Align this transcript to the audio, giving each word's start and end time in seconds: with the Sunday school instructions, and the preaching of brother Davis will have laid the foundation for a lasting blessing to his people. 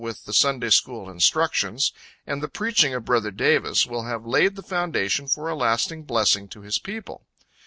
with 0.03 0.25
the 0.25 0.33
Sunday 0.33 0.71
school 0.71 1.11
instructions, 1.11 1.93
and 2.25 2.41
the 2.41 2.47
preaching 2.47 2.91
of 2.95 3.05
brother 3.05 3.29
Davis 3.29 3.85
will 3.85 4.01
have 4.01 4.25
laid 4.25 4.55
the 4.55 4.63
foundation 4.63 5.27
for 5.27 5.47
a 5.47 5.53
lasting 5.53 6.01
blessing 6.01 6.47
to 6.47 6.61
his 6.61 6.79
people. 6.79 7.21